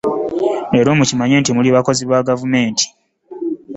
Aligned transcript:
Leero 0.71 0.91
mukimanye 0.97 1.35
nti 1.39 1.51
muli 1.55 1.69
bakozi 1.75 2.03
ba 2.09 2.25
gavumenti. 2.27 2.85